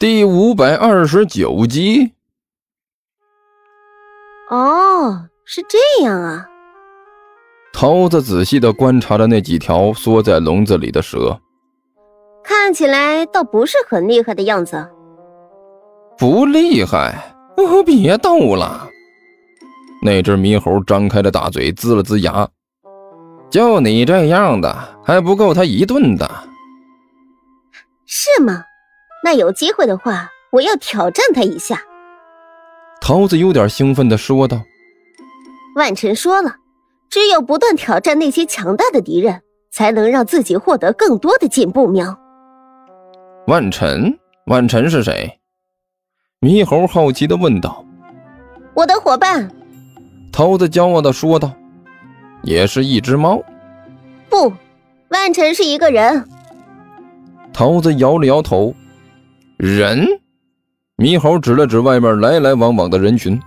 [0.00, 2.14] 第五百二十九集。
[4.48, 6.48] 哦，是这样啊。
[7.70, 11.38] 桃子仔细的观察着那几条缩在笼子里的蛇，
[12.42, 14.90] 看起来倒不是很厉害的样子。
[16.16, 17.34] 不厉害？
[17.58, 18.88] 哦，别逗了。
[20.02, 22.48] 那只猕猴张开了大嘴，呲了呲牙。
[23.50, 24.74] 就你这样的，
[25.04, 26.26] 还不够他一顿的。
[28.06, 28.64] 是吗？
[29.22, 31.82] 那有机会的话，我要挑战他一下。
[33.00, 34.62] 桃子有点兴奋的说道
[35.76, 36.56] ：“万晨说了，
[37.08, 42.18] 只有不断挑战那些强大的敌人，才能让自己获得更多的进步。”喵。
[43.46, 45.38] 万晨，万晨是谁？
[46.40, 47.84] 猕猴好奇的问道。
[48.74, 49.50] “我的伙伴。”
[50.32, 51.52] 桃子骄傲的说道
[52.42, 53.42] ，“也是一只猫。
[54.30, 54.52] ”“不，
[55.08, 56.26] 万晨是一个人。”
[57.52, 58.74] 桃子摇了摇头。
[59.62, 60.08] 人，
[60.96, 63.38] 猕猴指了指外面来来往往的人群。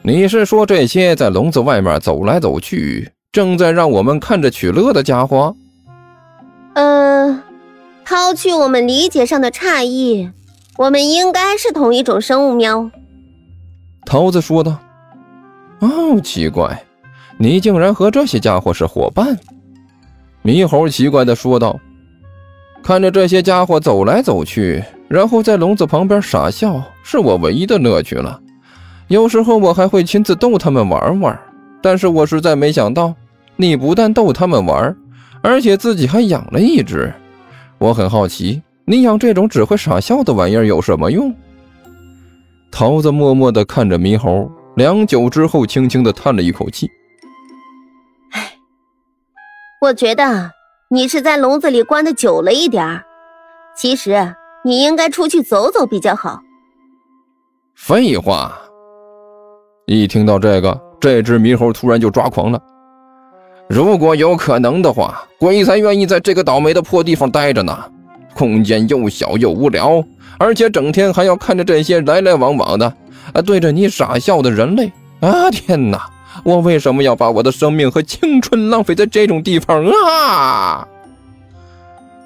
[0.00, 5.54] 你是说这些在笼子外面走来走去，正在让我们看着取乐的家伙？
[6.72, 7.42] 呃，
[8.06, 10.30] 抛去我们理解上的差异，
[10.78, 12.54] 我们应该是同一种生物。
[12.54, 12.90] 喵。
[14.06, 14.78] 桃子说道。
[15.80, 16.82] 哦，奇怪，
[17.36, 19.38] 你竟然和这些家伙是伙伴？
[20.42, 21.78] 猕猴奇怪的说道。
[22.82, 24.82] 看着这些家伙走来走去。
[25.12, 28.40] 然后在笼子旁边傻笑，是我唯一的乐趣了。
[29.08, 31.38] 有时候我还会亲自逗他们玩玩，
[31.82, 33.14] 但是我实在没想到，
[33.56, 34.96] 你不但逗他们玩，
[35.42, 37.12] 而且自己还养了一只。
[37.76, 41.34] 我很好奇，你养这种只会傻笑的玩意儿有什么用？
[42.70, 46.90] 桃子默默地看着猕猴，良久之后，轻轻地叹了一口气
[48.32, 48.52] ：“唉，
[49.82, 50.52] 我觉得
[50.88, 53.02] 你是在笼子里关的久了一点
[53.76, 56.40] 其实……”你应该出去走走比较好。
[57.74, 58.52] 废话！
[59.86, 62.60] 一听到这个，这只猕猴突然就抓狂了。
[63.68, 67.76] 如果有可能的话，鬼才愿意在这个倒霉的破地方待着呢。
[68.34, 70.02] 空间又小又无聊，
[70.38, 72.86] 而且整天还要看着这些来来往往的、
[73.32, 74.92] 啊对着你傻笑的人类。
[75.20, 76.08] 啊天哪！
[76.44, 80.86] 我为什么要把我的生命和青春浪费在这种地方啊？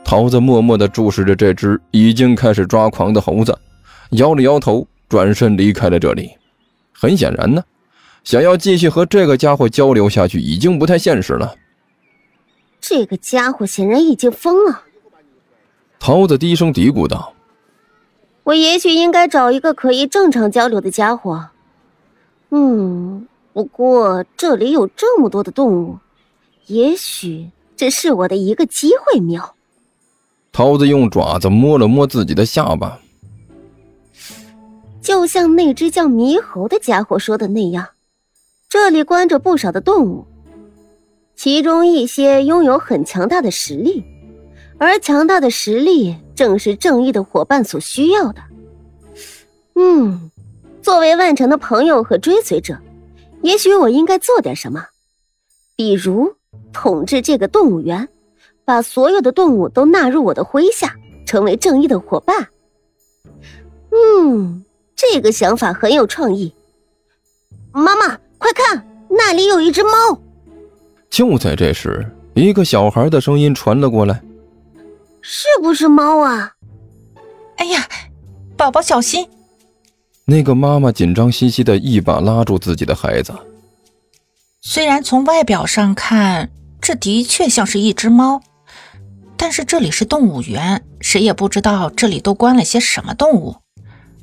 [0.06, 3.58] 桃子默默地注视着这只已经开始抓狂的猴子，
[4.10, 6.30] 摇了摇头，转身离开了这里。
[6.92, 7.60] 很显然呢，
[8.22, 11.56] 想要继续和这个家伙交流下去已经不太现实了。
[12.80, 14.84] 这个家伙显然已经疯了。
[15.98, 17.34] 桃子低声嘀咕道
[18.44, 21.48] ：“我也许应该找一个可以正常交流的家伙。
[22.50, 25.98] 嗯，不过这里有这么多的动物，
[26.66, 29.55] 也许这是我的一个机会。”喵。
[30.56, 32.98] 桃子用爪子摸了摸自己的下巴，
[35.02, 37.88] 就像那只叫猕猴的家伙说的那样，
[38.66, 40.26] 这里关着不少的动物，
[41.36, 44.02] 其中一些拥有很强大的实力，
[44.78, 48.40] 而强大的实力正是正义的伙伴所需要的。
[49.74, 50.30] 嗯，
[50.80, 52.78] 作为万成的朋友和追随者，
[53.42, 54.86] 也许我应该做点什么，
[55.76, 56.34] 比如
[56.72, 58.08] 统治这个动物园。
[58.66, 62.48] 把所有的动物都纳入我的麾下，成为正义的伙伴。
[63.92, 64.64] 嗯，
[64.96, 66.52] 这个想法很有创意。
[67.70, 70.20] 妈妈，快看，那里有一只猫！
[71.08, 72.04] 就在这时，
[72.34, 74.20] 一个小孩的声音传了过来
[75.22, 76.52] ：“是不是猫啊？”
[77.58, 77.86] 哎呀，
[78.56, 79.28] 宝宝小心！
[80.24, 83.32] 那个妈妈紧张兮兮的一把拉住自己的孩子。
[84.60, 86.50] 虽然从外表上看，
[86.80, 88.42] 这的确像是一只猫。
[89.46, 93.54] 但是这里是动物园，谁也不知道这里都关了些什么动物，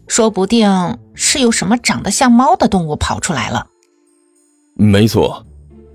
[0.05, 3.65] 说不定是有什么长得像猫的动物跑出来了。
[4.75, 5.45] 没错，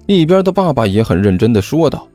[0.06, 2.08] 一边的爸爸也很认真的说道：“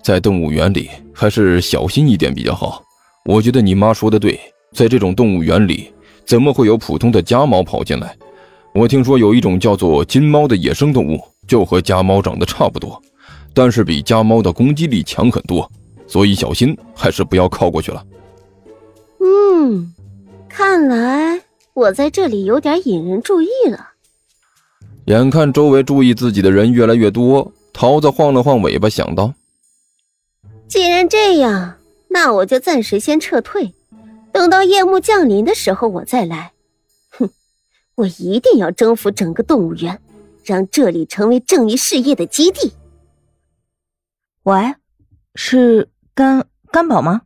[0.00, 2.80] 在动物园里还是小心一点比较好。
[3.24, 4.38] 我觉得你妈说的对，
[4.72, 5.92] 在这种动物园里，
[6.24, 8.16] 怎么会有普通的家猫跑进来？
[8.76, 13.02] 我听说有一种叫做金猫的野生动物，就和家猫长得差不多，
[13.52, 15.68] 但是比家猫的攻击力强很多。”
[16.06, 18.04] 所以小心，还是不要靠过去了。
[19.20, 19.94] 嗯，
[20.48, 21.40] 看来
[21.74, 23.90] 我在这里有点引人注意了。
[25.06, 29.34] 眼看周围注意自己的人越来越多，桃子晃了晃尾巴，想到：
[30.68, 31.78] 既然这样，
[32.08, 33.74] 那我就暂时先撤退，
[34.32, 36.52] 等到夜幕降临的时候我再来。
[37.10, 37.30] 哼，
[37.96, 40.00] 我一定要征服整个动物园，
[40.44, 42.72] 让这里成为正义事业的基地。
[44.44, 44.74] 喂，
[45.34, 45.88] 是。
[46.14, 47.22] 甘甘宝吗？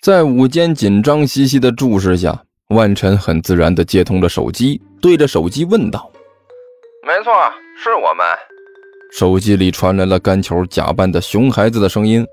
[0.00, 6.10] 在武坚紧张兮兮的注视下，万晨很自然地接通了手机，对着手机问道
[7.06, 7.30] ：“没错，
[7.76, 8.24] 是我们。”
[9.12, 12.26] 手机里传来了甘球假扮的熊孩子的声音：“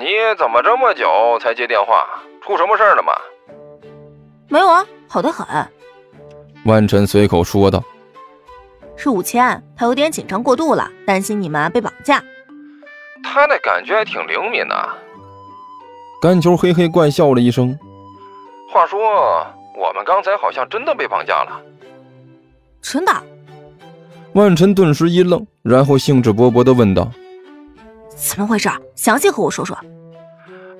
[0.00, 0.06] 你
[0.36, 2.04] 怎么这么久才接电话？
[2.44, 3.12] 出什么事了吗
[4.50, 5.46] ？”“没有啊，好的很。”
[6.66, 7.80] 万晨随口说道。
[8.98, 12.20] “是五千，他有点紧张过度了，担心你们被绑架。
[13.22, 14.88] ”“他那感觉还挺灵敏的。”
[16.22, 17.78] 甘球嘿嘿怪笑了一声。
[18.70, 18.98] 话说，
[19.76, 21.60] 我们刚才好像真的被绑架了。
[22.82, 23.12] 真的？
[24.34, 27.10] 万晨顿时一愣，然后兴致勃勃地问道
[28.14, 28.68] ：“怎么回事？
[28.94, 29.76] 详细和我说说。”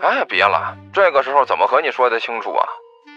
[0.00, 2.64] 哎，别了，这个时候怎么和你说的清楚啊？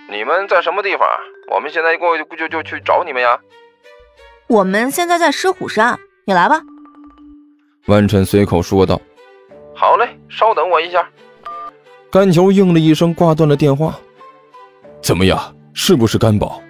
[0.09, 1.07] 你们在什么地方？
[1.51, 3.39] 我们现在过就就就去找你们呀。
[4.47, 6.61] 我们现在在狮虎山，你来吧。
[7.85, 8.99] 万晨随口说道
[9.83, 11.06] ：“好嘞，稍等我一下。”
[12.09, 14.00] 甘球应了一声，挂断了电话。
[15.01, 15.53] 怎么样？
[15.74, 16.62] 是不是甘宝？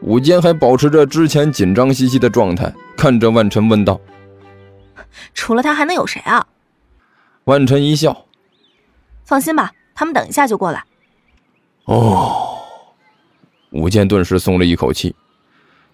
[0.00, 4.00] 武坚还保持着之前紧张兮兮的状态，看着万晨问道
[5.34, 6.46] ：“除了他还能有谁啊？”
[7.44, 8.24] 万晨一笑
[9.22, 10.82] ：“放心吧，他们等一下就过来。”
[11.84, 12.56] 哦，
[13.72, 15.14] 武坚顿时松了一口气：“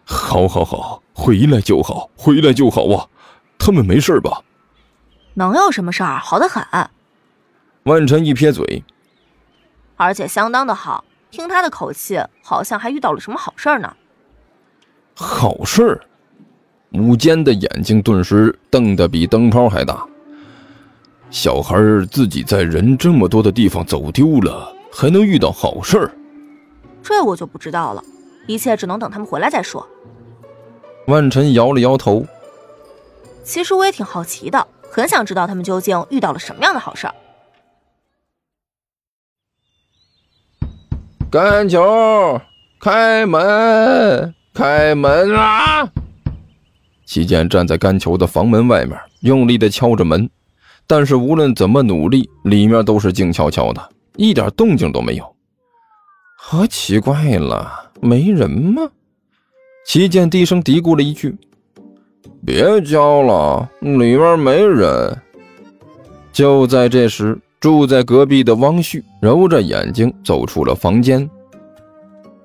[0.07, 3.09] 好，好，好，回来就好，回来就好啊！
[3.59, 4.41] 他们没事吧
[5.37, 6.19] ？”“能有什么事儿？
[6.19, 6.65] 好的很。”
[7.85, 8.83] 万晨一撇嘴，
[9.97, 11.05] 而且相当的好。
[11.31, 13.95] 听他的口气，好像还遇到了什么好事儿呢。
[15.15, 16.01] 好事儿？
[16.93, 20.07] 武坚的眼睛顿时瞪得比灯泡还大。
[21.31, 21.77] 小孩
[22.11, 26.11] 自己在人这么多的地方走丢了，还能遇到好事儿？
[27.03, 28.03] 这我就不知道了。
[28.47, 29.87] 一切只能等他们回来再说。
[31.07, 32.25] 万晨摇了摇头。
[33.45, 34.67] 其实我也挺好奇的，
[34.97, 37.15] 很想知道他们究竟遇到了什么样的好事儿。
[41.31, 42.41] 甘球，
[42.81, 44.35] 开门！
[44.55, 45.87] 开门啊！
[47.05, 50.31] 齐健站在甘球的房门外面，用力的敲着门，
[50.87, 55.37] 但是无论怎么努力，里面都是静悄悄的，一点动静都没有。
[56.39, 58.91] 好奇怪了，没人吗？
[59.87, 61.37] 齐健低声嘀咕了一句
[62.47, 65.15] ：“别敲了，里面没人。”
[66.33, 67.39] 就在这时。
[67.59, 71.29] 住在隔壁的汪旭揉着眼睛走出了房间。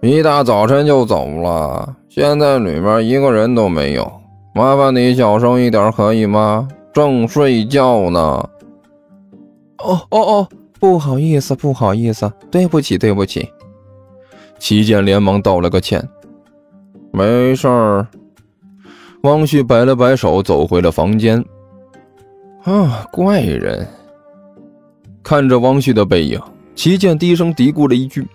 [0.01, 4.09] 一大早晨就走了，现在里面一个人都没有。
[4.55, 6.67] 麻烦你小声一点，可以吗？
[6.93, 8.19] 正睡觉呢。
[9.79, 10.47] 哦哦哦，
[10.79, 13.47] 不好意思，不好意思，对不起，对不起。
[14.57, 16.01] 齐健连忙道了个歉。
[17.11, 18.07] 没事儿。
[19.21, 21.43] 汪旭摆了摆手，走回了房间。
[22.63, 23.87] 啊，怪人。
[25.21, 26.39] 看着汪旭的背影，
[26.75, 28.27] 齐健低声嘀咕了一句：“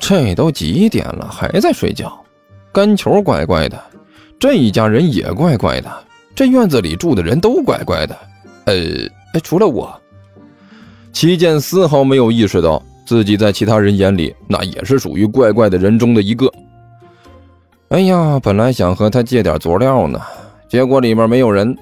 [0.00, 2.10] 这都几点了，还在睡觉？
[2.72, 3.78] 干球怪怪的，
[4.38, 5.92] 这一家人也怪怪的，
[6.34, 8.16] 这院子里住的人都怪怪的。
[8.64, 9.94] 呃，除了我。”
[11.12, 16.50] 齐健丝毫没有意识到自己在其他人眼里那也是属于怪怪的人中的一个。
[17.90, 20.20] 哎呀，本来想和他借点佐料呢，
[20.68, 21.76] 结果里面没有人，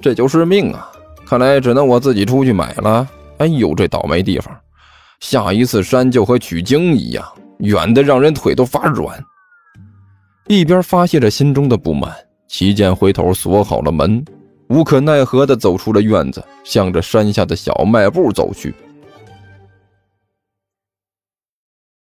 [0.00, 0.90] 这就是命啊！
[1.26, 3.06] 看来只能我自己出去买了。
[3.36, 4.56] 哎呦，这倒霉地方，
[5.20, 7.22] 下一次山就和取经一样，
[7.58, 9.22] 远的让人腿都发软。
[10.46, 12.10] 一边发泄着心中的不满，
[12.48, 14.24] 齐健回头锁好了门，
[14.70, 18.74] 无可奈何地走出了院子，向着山下的小卖部走去。